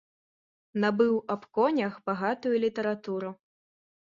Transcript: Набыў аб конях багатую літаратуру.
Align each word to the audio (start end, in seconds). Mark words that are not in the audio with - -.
Набыў 0.85 1.13
аб 1.33 1.43
конях 1.57 1.93
багатую 2.09 2.55
літаратуру. 2.65 3.31